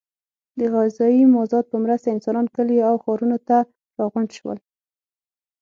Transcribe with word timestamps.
د 0.59 0.61
غذایي 0.73 1.23
مازاد 1.35 1.65
په 1.71 1.77
مرسته 1.83 2.07
انسانان 2.11 2.45
کلیو 2.55 2.87
او 2.89 2.95
ښارونو 3.03 3.37
ته 3.47 3.57
راغونډ 3.97 4.29
شول. 4.37 4.57